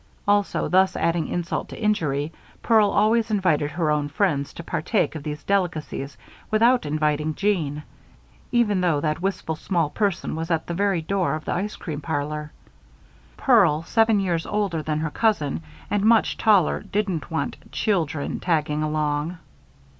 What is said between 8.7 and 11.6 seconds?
though that wistful small person were at the very door of the